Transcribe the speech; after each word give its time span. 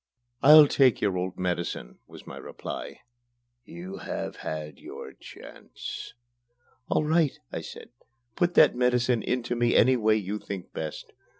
"I'll 0.41 0.65
take 0.67 0.99
your 0.99 1.15
old 1.15 1.37
medicine," 1.37 1.99
was 2.07 2.25
my 2.25 2.37
reply. 2.37 3.01
"You 3.65 3.97
have 3.97 4.37
had 4.37 4.79
your 4.79 5.13
chance." 5.13 6.15
"All 6.89 7.03
right," 7.03 7.37
I 7.53 7.61
said. 7.61 7.89
"Put 8.35 8.55
that 8.55 8.73
medicine 8.73 9.21
into 9.21 9.55
me 9.55 9.75
any 9.75 9.97
way 9.97 10.15
you 10.15 10.39
think 10.39 10.73
best. 10.73 11.13